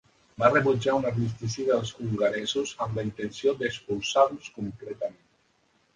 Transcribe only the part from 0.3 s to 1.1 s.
Va rebutjar un